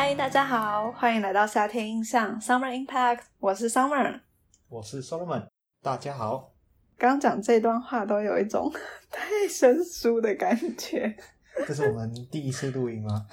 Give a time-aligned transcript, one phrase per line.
[0.00, 4.20] 嗨，大家好，欢迎来到夏天印象 Summer Impact，我是 Summer。
[4.68, 5.48] 我是 Solomon，
[5.82, 6.54] 大家好。
[6.96, 8.72] 刚讲这段话都有一种
[9.10, 11.16] 太生疏的感觉。
[11.66, 13.26] 这是我们第一次录音吗？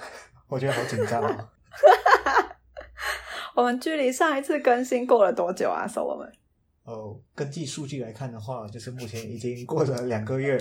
[0.48, 1.48] 我觉得好紧张哦。
[3.54, 6.32] 我们距离上一次更新过了多久啊，Solomon？
[6.82, 10.58] 哦，根据数据来看的话，就是目前已经过了两个月。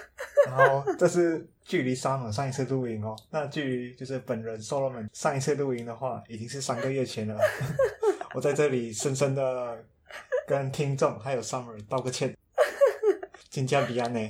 [0.46, 7.36] 然后这是距离 Summer 上一次录音哦，那距离就是本人 Solomon 上一次录音的话，已经是三个月前了。
[8.34, 9.84] 我在这里深深的
[10.46, 12.36] 跟听众还有 Summer 道个歉，
[13.48, 14.20] 金加比安呢，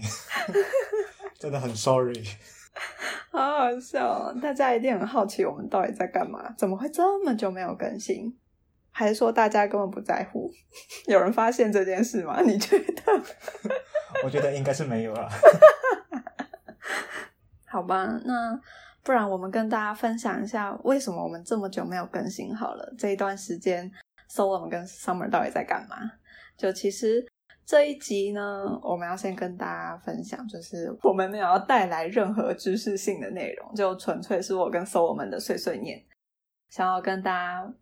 [1.39, 2.25] 真的很 sorry。
[3.31, 6.55] 好好笑，大家一定很好奇我们到底在干嘛？
[6.57, 8.35] 怎么会这么久没有更新？
[8.91, 10.51] 还是说大家根本不在乎？
[11.07, 12.41] 有人发现这件事吗？
[12.41, 13.23] 你觉得？
[14.25, 15.29] 我觉得应该是没有了。
[17.69, 18.59] 好吧，那
[19.03, 22.55] 不然我们跟大家分享一下，为什么我们这么久没有更新？
[22.55, 23.91] 好了，这一段时间
[24.31, 25.97] ，Solom 跟 Summer 到底在干嘛？
[26.57, 27.25] 就其实
[27.67, 36.03] 这一集呢，我们要先跟大家分享，就是我们没有要带来任何知识性的内容，就纯粹是我跟 Solom 的碎碎念，
[36.71, 37.75] 想要跟大家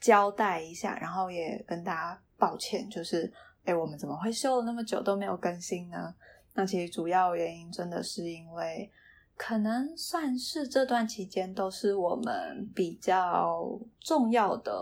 [0.00, 3.30] 交代一下，然后也跟大家抱歉，就是
[3.64, 6.14] 哎，我们怎么会休了那么久都没有更新呢？
[6.54, 8.90] 那其实主要原因真的是因为。
[9.36, 14.72] 可能算是这段期间都是我们比较重要的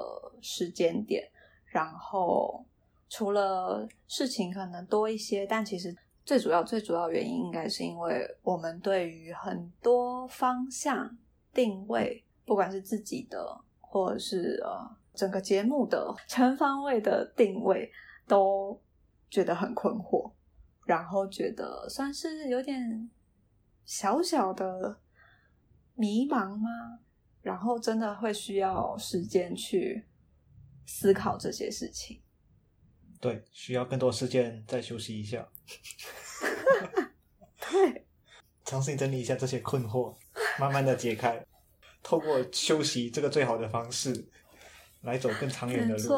[0.42, 1.26] 时间点，
[1.64, 2.62] 然后
[3.08, 11.16] 除了事情可能多一些，但其实最主要、最主要原因应该是因为我们对于很多方向
[11.54, 17.90] 定位，不管是自己的或者是呃整个节目的 全方位的定位，
[18.26, 18.80] 都
[19.30, 20.32] 觉得很困惑，
[20.84, 23.10] 然后觉得算是有点。
[23.84, 25.00] 小小的
[25.96, 27.00] 迷茫吗？
[27.42, 30.06] 然后真的会需要时间去
[30.86, 32.22] 思考这些事情。
[33.20, 35.48] 对，需要更多时间再休息一下。
[37.58, 38.06] 对，
[38.64, 40.16] 重新整理一下这些困惑，
[40.60, 41.44] 慢慢的解开。
[42.04, 44.30] 透过休息这个最好的方式，
[45.00, 46.08] 来走更长远的路。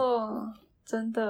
[0.86, 1.22] 错，真的，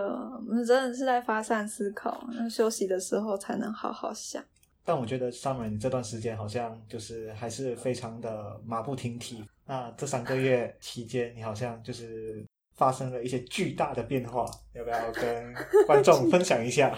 [0.47, 2.27] 我们真的是在发散思考。
[2.33, 4.43] 那休息的时候才能好好想。
[4.85, 9.43] 但我觉得 Summer 你这段时间好像就是还是非常的马不停蹄。
[9.67, 12.45] 那这三个月期间，你好像就是
[12.77, 14.45] 发生了一些巨大的变化，
[14.75, 15.55] 要不要跟
[15.87, 16.95] 观众分享一下？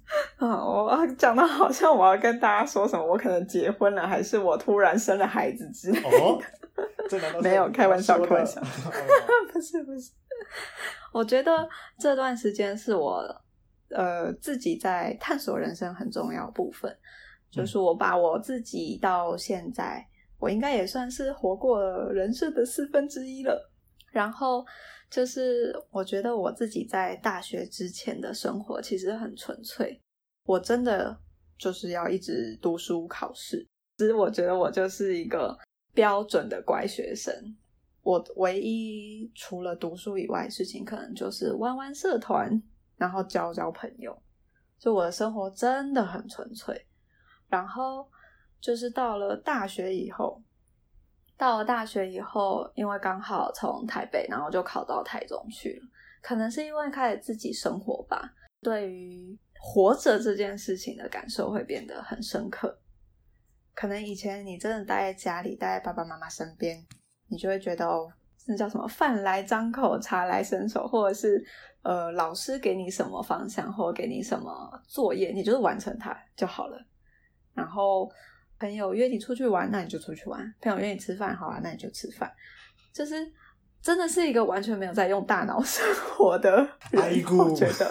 [0.36, 6.18] 啊，我讲的好像我要跟大家说什么，我可能结婚了，还是我突然生了孩子之类的？
[6.18, 6.38] 哦，
[7.08, 8.18] 这难道 没有开玩笑？
[8.18, 8.60] 开玩笑，
[9.52, 10.10] 不是 不是。
[11.12, 11.68] 我觉得
[11.98, 13.24] 这段时间是我
[13.90, 16.96] 呃自己在探索人生很重要部分。
[17.50, 20.06] 就是我把我自己到现在，
[20.38, 23.68] 我应该也算是活过了人生的四分之一了。
[24.12, 24.64] 然后
[25.10, 30.00] 就是我觉得我自己在大学之前的生活其实很纯粹，
[30.44, 31.18] 我真的
[31.58, 33.66] 就是要一直读书考试。
[33.98, 35.58] 其实我觉得我就是一个
[35.92, 37.34] 标准的乖学生。
[38.02, 42.62] 我唯一除了读书以外事情，可能就是玩玩社团，
[42.96, 44.16] 然后交交朋友。
[44.78, 46.86] 就我的生活真的很纯粹。
[47.48, 48.08] 然后
[48.60, 50.42] 就是到了大学以后，
[51.36, 55.88] 到了大学以后，因为刚好从台北，然后就考到台中去了。
[56.22, 62.78] 可能是因为开始自己生活吧，对于活着这件事情的感受会变得很深刻。
[63.74, 66.86] 可能以前你真的待在家里，待在爸爸妈妈身边，
[67.30, 68.12] 你就会觉得哦，
[68.46, 71.42] 那叫什么“饭来张口，茶来伸手”，或者是
[71.82, 76.78] 呃，老师给你什么方向，或给你什么作业，你就是完成它就好了。
[77.54, 78.10] 然后
[78.58, 82.30] 朋友约你出去玩，那你就出去玩；朋友约你吃饭，好啊，那你就吃饭。
[82.92, 83.14] 就是
[83.80, 86.50] 真的是一个完全没有在用大脑 生活的
[86.90, 87.90] 人，我觉得。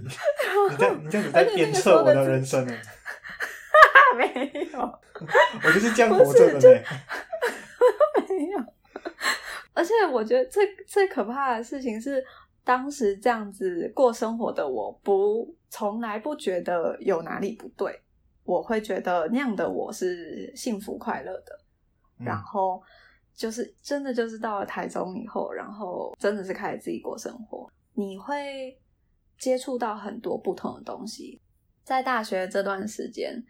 [0.00, 2.72] 你在你在你 在鞭策我的人生呢？
[4.16, 4.80] 没有，
[5.64, 6.82] 我就是这样活着的呢。
[9.80, 12.22] 而且我觉得最最可怕的事情是，
[12.62, 17.98] 当时这样子过生活的我，不从来不觉得有哪里不对。
[18.44, 21.58] 我会觉得那样的我是幸福快乐的，
[22.18, 22.82] 然后
[23.34, 28.78] 就是真的就是到了台中以后，然后真的是开始自己过生活，你会
[29.38, 31.40] 接触到很多不同的东西。
[31.82, 33.42] 在大学这段时间，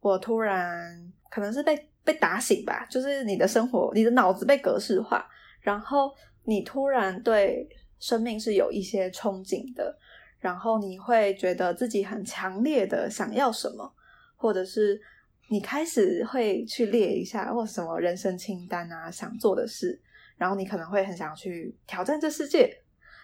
[0.00, 5.28] 我突然可能是被被打醒吧，就是你的生活，你的脑子被格式化，
[5.66, 6.14] 然后
[6.44, 7.68] 你突然对
[7.98, 9.98] 生命是有一些憧憬的，
[10.38, 13.92] 然后你会觉得自己很强烈的想要什么。
[14.38, 15.00] 或者是
[15.48, 19.98] 你开始会去列一下或什么人生清单啊，想做的事，
[20.36, 22.70] 然后你可能会很想去挑战这世界。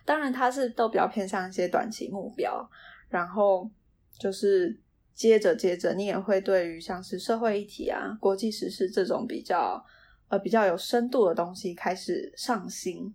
[0.06, 2.66] 当然，它是都比较偏向一些短期目标，
[3.10, 3.70] 然后
[4.18, 4.74] 就是
[5.14, 9.84] 接着接着，你也会对于像是社会议题啊、国际时事这种比较
[10.32, 13.14] 呃比较有深度的东西开始上心，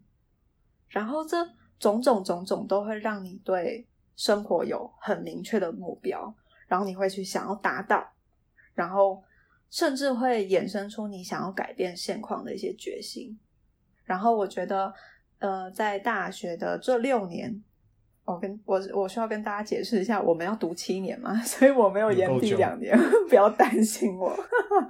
[0.87, 1.43] 然后这
[1.79, 6.31] 种种种种都会让你对生活有很明确的目标，
[6.67, 8.07] 然后你会去想要达到，
[8.75, 9.23] 然后
[9.71, 13.39] 甚至会衍生出你想要改变现况的一些决心。
[14.03, 14.93] 然后我觉得。
[15.39, 17.63] 呃，在大学的这六年，
[18.27, 22.93] 我跟我我需要跟大家解释一下，我们要读七年嘛， 所以我没有延毕两年，
[23.29, 24.37] 不要担心我。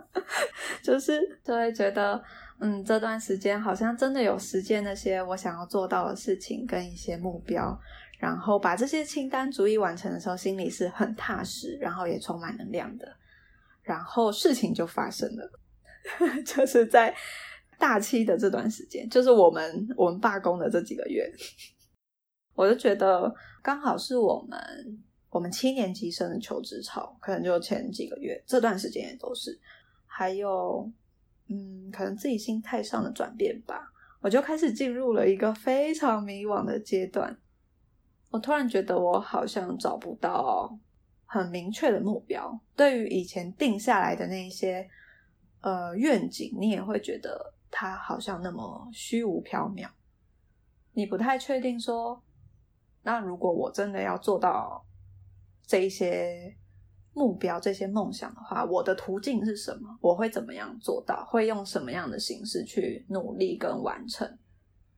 [0.81, 2.19] 就是就会觉得，
[2.59, 7.79] 嗯，这段时间好像真的有实践那些我想要做到的事情跟一些目标，
[8.17, 13.07] 然后把这些清单逐一完成的时候，心里是很踏实，然后也充满能量的。
[13.83, 15.51] 然后事情就发生了，
[16.43, 17.13] 就是在。
[17.79, 21.31] 大七的这段时间，就是我们我们罢工的这几个月，
[22.57, 23.31] 我就觉得
[23.61, 24.59] 刚好是我们
[25.29, 29.57] 我们七年级生的求职潮，可能就前几个月这段时间也都是，
[30.05, 30.91] 还有
[31.47, 33.89] 嗯，可能自己心态上的转变吧，
[34.19, 37.37] 我就开始进入了一个非常迷惘的阶段。
[38.31, 40.75] 我突然觉得我好像找不到
[41.25, 44.89] 很明确的目标，对于以前定下来的那些
[45.61, 47.53] 呃愿景，你也会觉得。
[47.69, 49.89] 它好像那么虚无缥缈，
[50.93, 52.23] 你不太确定说，
[53.07, 54.85] 那如果我真的要做到
[55.65, 56.53] 这一些
[57.13, 59.97] 目标、这些梦想的话，我的途径是什么？
[60.01, 61.25] 我会怎么样做到？
[61.27, 64.37] 会用什么样的形式去努力跟完成？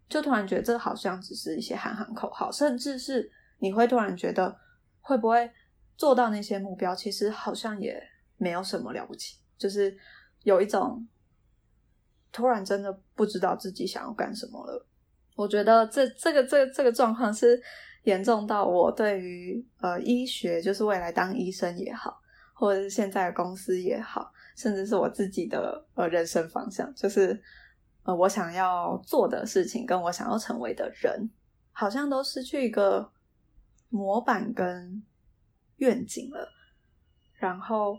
[0.07, 4.57] 就突然觉得这好像只是一些喊喊口号，甚至是你会突然觉得
[5.01, 5.51] 会不会
[5.95, 6.95] 做到那些目标？
[6.95, 8.01] 其实好像也
[8.37, 9.95] 没有什么了不起，就是
[10.41, 11.07] 有一种。
[12.31, 14.85] 突然真的不知道自己想要干什么了。
[15.35, 17.59] 我觉得这这个这个这个状况是
[18.03, 22.19] 严重到我对于呃医学，就是未来当医生也好，
[22.53, 27.39] 或者是现在的公司也好，甚至是我自己的呃人生方向，就是
[28.03, 31.29] 呃我想要做的事情，跟我想要成为的人，
[31.71, 33.11] 好像都失去一个
[33.89, 35.03] 模板跟
[35.77, 36.49] 愿景了。
[37.33, 37.97] 然后。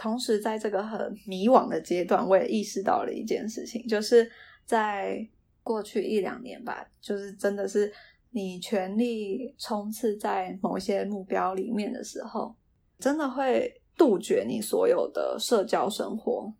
[0.00, 4.30] 同时，在这个很迷惘的阶段，我也意识到了一件事情，就是
[4.64, 5.28] 在
[5.64, 7.92] 过去一两年吧，就是真的是
[8.30, 12.54] 你全力冲刺在某些目标里面的时候，
[12.98, 16.52] 真的会杜绝你所有的社交生活，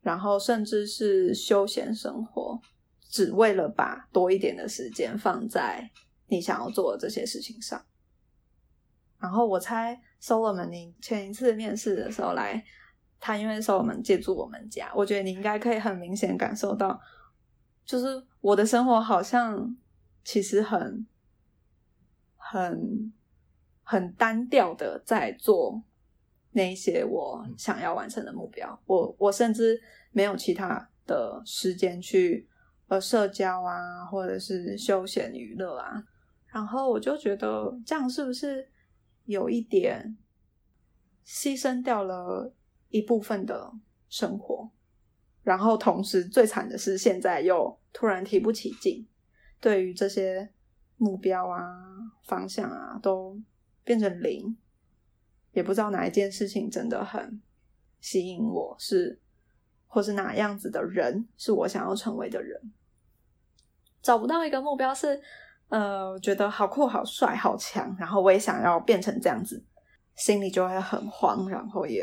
[0.00, 2.60] 然后甚至是休闲生活，
[3.08, 5.90] 只为了把多一点的时间放在
[6.26, 7.84] 你想要做的这些事情上。
[9.18, 10.00] 然后我猜。
[10.20, 12.60] Solomon，你前一次面试的时候来，
[13.20, 17.00] 他因为 Solomon 借住我们家，我觉得你应该可以很明显感受到，
[17.84, 19.76] 就是我的生活好像
[20.24, 21.06] 其实很、
[22.36, 23.12] 很、
[23.82, 25.82] 很单调的在做
[26.52, 28.80] 那些我想要完成的目标。
[28.86, 29.80] 我我甚至
[30.12, 32.48] 没有其他的时间去
[32.88, 36.02] 呃社交啊，或者是休闲娱乐啊。
[36.46, 38.68] 然后我就觉得这样是不是？
[39.24, 40.16] 有一点
[41.26, 42.50] 牺牲掉了
[42.88, 43.70] 一部分的
[44.08, 44.70] 生活，
[45.42, 49.06] 然后同时最惨的是，现在又突然提不起劲，
[49.60, 50.50] 对于这些
[50.96, 51.62] 目标啊、
[52.24, 53.40] 方向啊，都
[53.84, 54.56] 变成零，
[55.52, 57.40] 也不知道哪一件事情真的很
[58.00, 59.20] 吸引我，是
[59.86, 62.72] 或是哪样子的人是我想要成为的人，
[64.02, 65.20] 找不到一个目标是。
[65.70, 69.62] 呃，觉得好酷、好帅、好强，然后我也想要变成这样子，
[70.14, 72.02] 心里就会很慌，然后也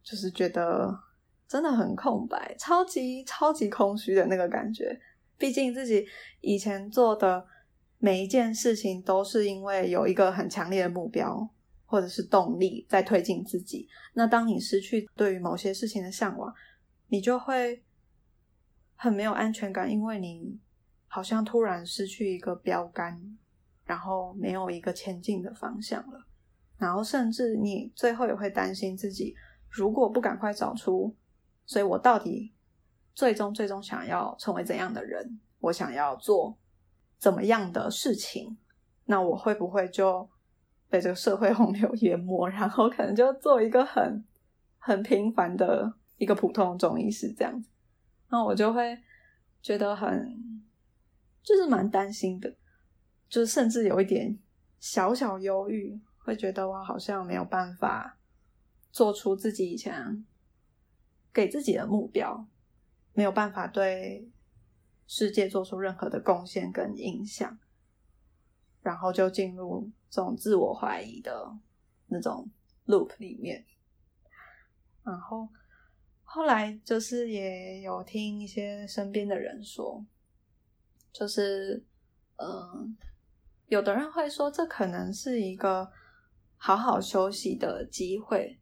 [0.00, 0.96] 就是觉得
[1.48, 4.96] 真的很空白，超级超级空虚的那个感觉。
[5.38, 6.06] 毕竟自己
[6.40, 7.46] 以前做的
[7.98, 11.48] 每一件事情，都是因为有一个很强烈的目标
[11.86, 13.88] 或者是动力在推进自己。
[14.14, 16.52] 那当你失去对于某些事情的向往，
[17.06, 17.82] 你就会
[18.94, 20.60] 很没有安全感，因为你。
[21.10, 23.18] 好像突然失去一个标杆，
[23.86, 26.26] 然后没有一个前进的方向了，
[26.76, 29.34] 然后甚至你最后也会担心自己，
[29.70, 31.16] 如果不赶快找出，
[31.64, 32.52] 所以我到底
[33.18, 36.56] 最终最终想要成为怎样的人，我想要做
[37.18, 38.56] 怎么样的事情，
[39.06, 40.30] 那我会不会就
[40.88, 44.24] 被这个社会洪流淹没，然后可能就做一个很
[44.78, 47.68] 很平凡的一个普通中医师这样子，
[48.28, 48.96] 那我就会
[49.60, 50.62] 觉得很。
[51.42, 52.54] 就是蛮担心的，
[53.28, 54.38] 就是甚至有一点
[54.78, 58.18] 小小忧郁，会觉得我好像没有办法
[58.92, 60.24] 做出自己以前
[61.32, 62.46] 给自己的目标，
[63.12, 64.30] 没有办法对
[65.06, 67.58] 世界做出任何的贡献跟影响，
[68.82, 71.56] 然后就进入这种自我怀疑的
[72.06, 72.48] 那种
[72.86, 73.64] loop 里面。
[75.02, 75.48] 然后
[76.22, 80.04] 后来就是也有听一些身边的人说，
[81.10, 81.82] 就是
[82.36, 82.96] 嗯，
[83.66, 85.90] 有的人会说这可能是一个
[86.56, 88.60] 好好休息的机会，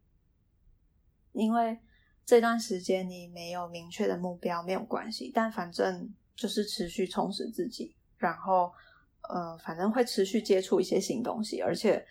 [1.33, 1.81] 因为
[2.27, 8.73] 这段时间你没有明确的目标没有关系，但反正就是持续充实自己，然后
[9.29, 12.05] 呃，反正会持续接触一些新东西，而且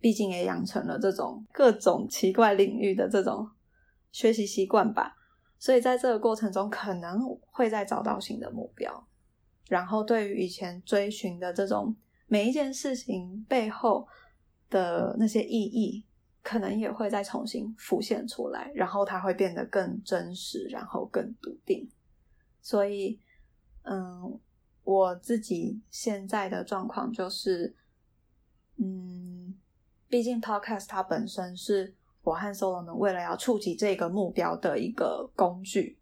[0.00, 3.46] 毕竟也养成了这种各种奇怪领域的这种
[4.10, 5.14] 学习习惯吧，
[5.58, 7.20] 所以在这个过程中可能
[7.52, 9.06] 会再找到新的目标，
[9.68, 11.94] 然后对于以前追寻的这种
[12.26, 14.08] 每一件事情背后
[14.70, 16.05] 的那些意义。
[16.46, 21.90] 可能也会再重新浮现出来，然后它会变得更真实，然后更笃定。
[22.62, 23.18] 所以，
[23.82, 24.38] 嗯，
[24.84, 27.74] 我自己现在的状况就是，
[28.76, 29.58] 嗯，
[30.08, 35.98] 毕竟 Podcast 它本身是我和 Solo 们为了要触及这个目标的一个工具。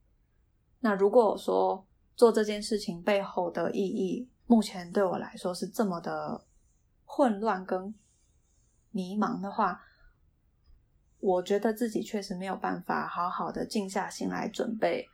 [0.81, 1.87] 那如果说
[2.17, 6.45] 做这件事情背后的意义，目前对我来说是这么的
[7.07, 7.95] 混乱跟
[8.91, 9.81] 迷茫的话，
[11.25, 15.09] 我觉得自己确实没有办法好好的静下心来准备，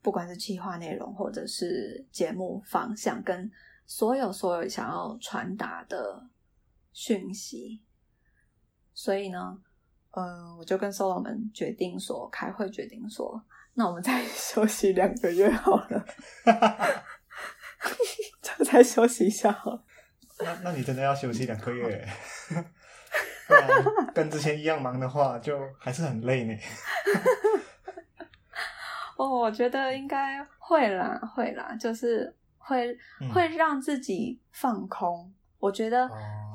[0.00, 3.50] 不管是企划内容或者是节目方向，跟
[3.84, 6.26] 所有所有想要传达的
[6.94, 7.82] 讯息。
[8.94, 9.58] 所以呢，
[10.12, 16.06] 嗯，我就跟 Solomon 决定说，开会决定说，那我们再 休息两个月好了，
[18.40, 19.84] 就再休息一下好了。
[20.38, 22.08] 那那你真的要休息两个月？
[24.14, 26.54] 跟之前一样忙的话，就还是很累呢。
[29.16, 32.96] 哦，我觉得应该会啦，会啦，就是会
[33.32, 35.32] 会让自己放空。
[35.58, 36.08] 我觉得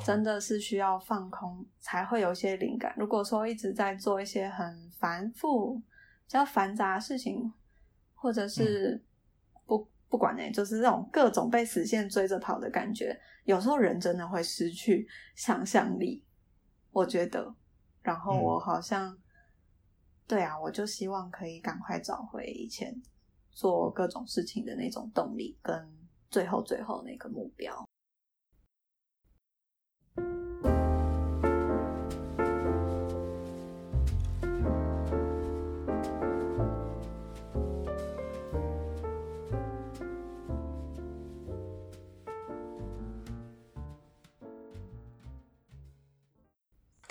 [0.05, 2.93] 真的是需要放空，才会有一些灵感。
[2.95, 5.83] 如果说一直在做一些很繁复、比
[6.27, 7.51] 较繁杂的事情，
[8.13, 9.03] 或者是
[9.65, 16.23] 不不管呢，就是这种各种被死线追着跑的感觉，有时候人真的会失去想象力。
[16.91, 17.53] 我觉得，
[18.01, 19.17] 然后我好像，
[20.27, 22.93] 对啊，我就希望可以赶快找回以前
[23.51, 25.89] 做各种事情的那种动力，跟
[26.29, 27.85] 最后最后那个目标。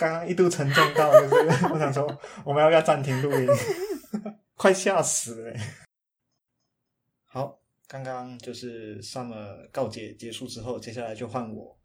[0.00, 2.06] 刚刚一度沉重到，就是我想说，
[2.42, 3.46] 我们要不要暂停录音？
[4.56, 5.60] 快吓死了！
[7.26, 11.78] 好，刚刚就是 summer 告解结束之后，接下来就换我。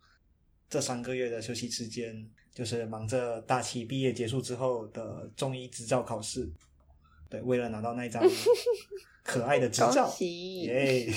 [0.69, 2.15] 这三个月的休息时间，
[2.53, 6.49] 就是忙着大七毕业结束之后的中医执照考试。
[7.29, 8.23] 对，为了拿到那张
[9.23, 11.13] 可爱的执照，耶！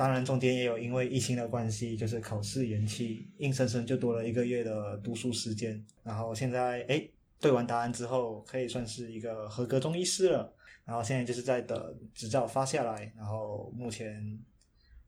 [0.00, 5.84] 当然，中间也有因为疫情的关系，就是考试延期，硬生生就多了一个月的读书时间。
[6.02, 7.06] 然后现在，哎，
[7.38, 10.50] 对完答案之后，可以算是一个合格中医师了。
[10.86, 14.40] 然后现在就是在等执照发下来，然后目前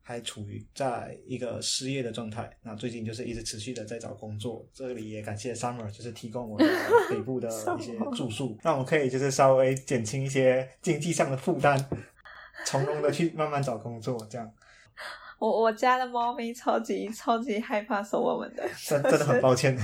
[0.03, 2.55] 还处于在一个失业的状态。
[2.61, 4.63] 那最近就是一直持续的在找工作。
[4.75, 6.67] 这里也感谢 Summer，就是提供我的
[7.09, 11.83] 北部的一些住宿，让我可以就是稍微减轻一些经济上的负担，
[12.67, 14.53] 从容的去慢慢找工作，这样。
[15.43, 19.77] 我我家的猫咪超级超级害怕收我们的， 真真的很抱歉。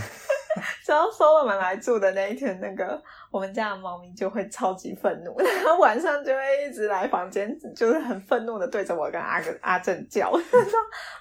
[0.84, 10.40] 只要收我们来住的那一天，那个我们家的猫咪就会超级愤怒， 然后晚上就会一直来房间，就是很愤怒的对着我跟阿哥阿正叫，说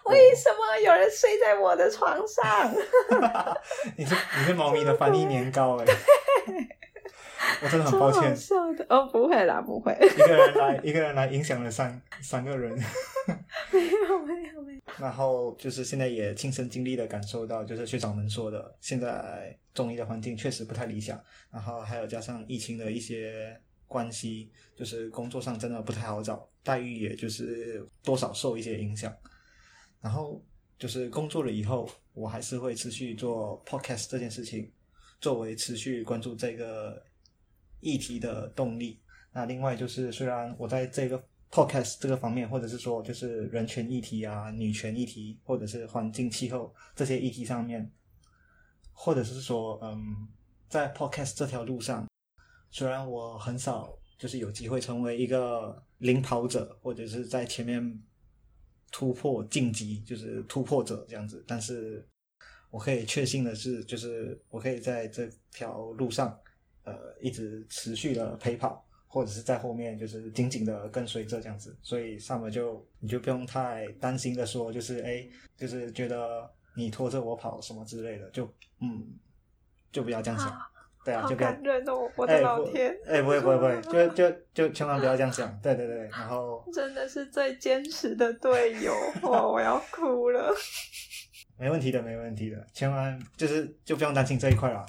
[0.06, 2.72] 为什么有人睡在我的床上？
[3.98, 5.86] 你是你是猫咪的翻译年糕哎。
[7.64, 9.94] 我真的很抱歉，笑的哦，不会啦，不会。
[10.02, 12.72] 一个人来， 一个人来影响了三三个人，
[13.72, 14.82] 没有没有没有。
[15.00, 21.20] 然后就是现在也亲身经历的感受到，就是学长们说的，现在中医的环境确实不太理想。
[21.52, 29.14] 然后还有加上疫情的一些关系，就是工作上真的不太好找，待遇也就是多少受一些影响。
[30.02, 30.44] 然后
[30.78, 34.72] 就是工作了以后，我还是会持续做 podcast 这件事情，
[35.20, 37.06] 作为持续关注这个。
[37.80, 39.00] 议题的动力。
[39.34, 47.92] 那另外就是，虽然我在这个 podcast 这个方面，或者是说就是人权议题啊、女权议题，或者是环境气候这些议题上面，
[48.92, 50.28] 或者是说，嗯，
[50.68, 52.08] 在 podcast 这条路上，
[52.72, 58.02] 虽然我很少就是有机会成为一个领跑者，或者是在前面
[58.92, 61.44] 突破晋级，就是突破者这样子。
[61.48, 62.04] 但是
[62.72, 66.38] 我可以确信的是，就是我可以在这条路上，
[66.88, 71.78] 呃，一直持续的陪跑，或者是在后面就是紧紧的跟随着这样子。
[71.84, 75.28] 所以上面就你就不用太担心的说，就是哎，
[75.58, 78.46] 就是觉得你拖着我跑什么之类的，就
[78.80, 79.06] 嗯，
[79.92, 80.58] 就不要这样想。
[81.04, 82.94] 对啊，好就不要感人哦，我的老天！
[83.06, 85.58] 哎，不会不会不会，就就就千万不要这样想。
[85.62, 90.54] 对对对，然后 真的是最坚持的队友，哇，我要哭了。
[91.58, 94.86] 没问题的，没问题的，千万就是就不用担心这一块了。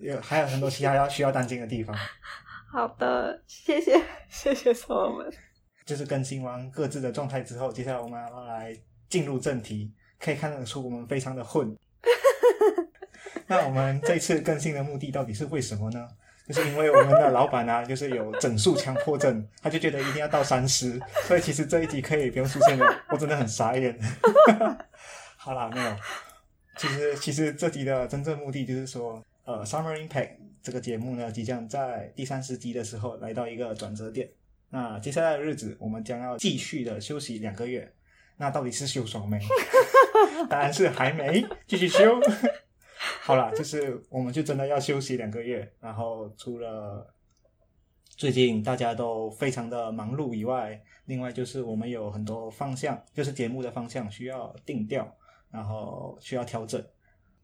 [0.00, 1.96] 有还有很多其他要需要担心的地方，
[2.72, 5.32] 好的，谢谢谢谢所有们。
[5.84, 8.76] 就是更新完各自的状态之后，接下来我们要来
[9.08, 9.92] 进入正题。
[10.22, 11.74] 可以看得出我们非常的混。
[13.48, 16.06] 那我们这次更新的目的到底是为什么呢？
[16.46, 23.02] 就是因为我们的老板啊，就是有整数强迫症，他就觉得一定要到三十，所以其实这一集可以不用出现了。
[23.08, 23.98] 我真的很傻眼。
[25.38, 25.96] 好啦，没有。
[26.76, 30.28] 其实其实这集的真正目的就是说，呃，《Summer Impact》
[30.62, 34.30] 这个节目呢，即将在第三十集的时候来到一个转折点。
[34.68, 37.92] 那接下来的日子，我们将要继续的休息两个月。
[38.36, 39.40] 那到底是休爽没？
[40.48, 42.20] 当然是还没，继续休。
[43.22, 45.68] 好啦，就是我们就真的要休息两个月。
[45.80, 47.12] 然后除了
[48.04, 55.12] 最近大家都非常的忙碌以外，另外就是我们有很多方向，就是节目的方向需要定调，
[55.50, 56.80] 然后需要调整。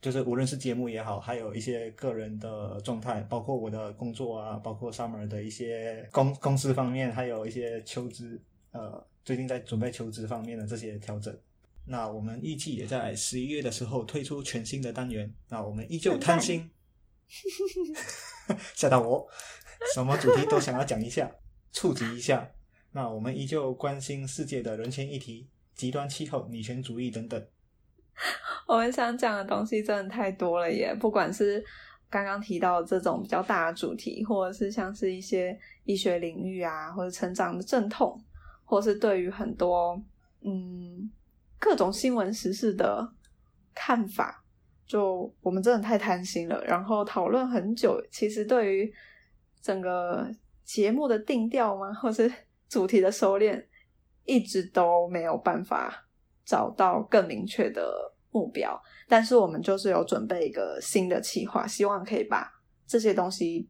[0.06, 11.36] 就是无论是节目也好，还有一些个人的状态，包括我的工作啊，包括 Summer 的一些公公司方面，还有一些求职，呃，最近在准备求职方面的这些调整。
[11.86, 15.28] 那我们预计也在十一月的时候推出全新的单元。
[15.48, 16.70] 那我们依旧贪心，
[18.76, 19.26] 吓到我，
[19.92, 21.28] 什么主题都想要讲一下，
[21.72, 22.48] 触及一下。
[22.92, 27.44] 那我们依旧关心世界的人权议题、极端气候、女权主义等等。
[28.66, 30.94] 我们想讲的东西真的太多了耶！
[30.98, 31.62] 不管是
[32.08, 38.18] 刚刚提到的这种比较大的主题，或者是像是一些医学领域啊，或者成长的阵痛，
[38.64, 40.00] 或是对于很多
[40.42, 41.10] 嗯
[41.58, 43.06] 各种新闻时事的
[43.74, 44.42] 看法，
[44.86, 46.64] 就我们真的太贪心了。
[46.64, 48.94] 然后讨论很久，其实对于
[49.60, 50.28] 整个
[50.64, 52.32] 节目的定调吗，或是
[52.68, 53.64] 主题的收敛，
[54.24, 56.05] 一直都没有办法
[56.46, 58.80] 找到更明确的目标。
[59.08, 62.50] 但是我们就是有准备一个新的企划，希望可以把
[62.86, 63.68] 这些东西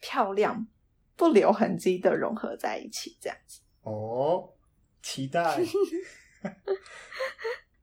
[0.00, 0.66] 漂亮、
[1.14, 3.60] 不留痕迹的融合在一起，这样子。
[3.82, 4.48] 哦，
[5.02, 5.60] 期待。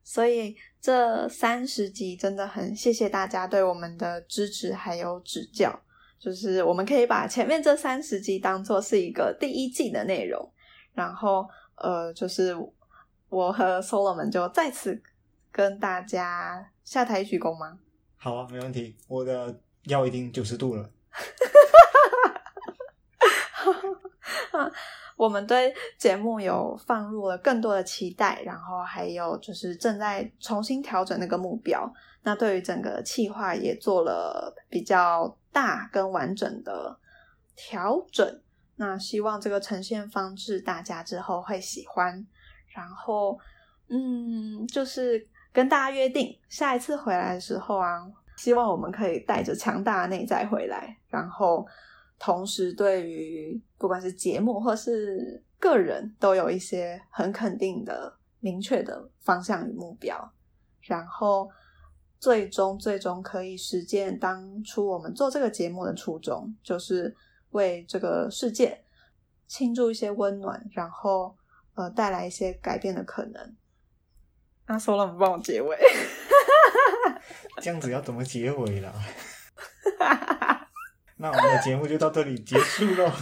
[0.04, 5.80] 所以这三十集真的很谢谢大家对我们的支持还有指教。
[6.20, 10.52] 就是我们可以把前面这三十集当做是一个第一季的内容，
[10.94, 12.56] 然后呃，就是
[13.30, 15.02] 我和 Solomon 就再次
[15.52, 17.80] 跟大家下台鞠躬吗？
[18.16, 18.96] 好啊，没问题。
[19.08, 20.90] 我的腰已经九十度了。
[25.18, 31.92] 我们对节目有放入了更多的期待，然后还有就是正在重新调整那个目标。
[32.24, 36.98] 那对于整个企划也做了比较大跟完整的
[37.56, 38.42] 调整。
[38.76, 42.26] 那希望这个呈现方式大家之后会喜欢。
[42.78, 43.38] 然后，
[43.90, 51.68] 嗯，就是跟大家约定，下一次回来的时候啊，希望我们可以带着强大的内在回来，然后。
[52.20, 60.18] 同时，对于不管是节目或是个人，都有一些很肯定的、明确的方向与目标。
[60.82, 61.48] 然后，
[62.20, 67.16] 最终最终可以实践当初我们做这个节目的初衷，就是
[67.52, 68.84] 为这个世界
[69.46, 71.36] 倾注一些温暖，然后
[71.78, 73.56] 呃带来一些改变的可能。
[74.68, 75.78] 那说了，你帮我结尾，
[77.62, 78.94] 这样子要怎么结尾了？
[81.16, 83.12] 那我们的节目就到这里结束喽。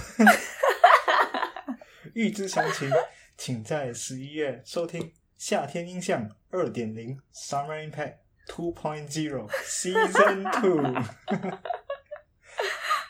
[2.14, 2.90] 预知详情，
[3.38, 5.02] 请在十一月收听
[5.38, 8.16] 《夏天音像二点零 Summer Impact
[8.48, 10.82] Two Point Zero Season Two》。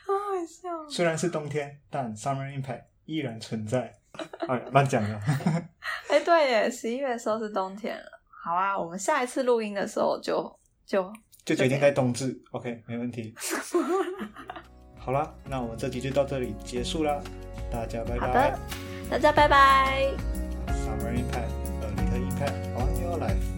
[0.06, 0.90] 好好笑。
[0.90, 3.94] 虽然是冬天，但 Summer Impact 依然存在。
[4.48, 5.20] 哎，乱讲了。
[6.10, 8.04] 哎，对耶，十一月的时候是冬天了。
[8.44, 11.12] 好啊，我们下一次录音的时候就就
[11.44, 12.40] 就决定在冬至。
[12.52, 13.34] OK，没问题。
[14.98, 17.20] 好啦，那我们这集就到这里结束啦，
[17.72, 18.58] 大家拜拜。
[19.10, 20.12] 大家拜拜。
[20.68, 23.55] Summer Impact, a little impact on your life.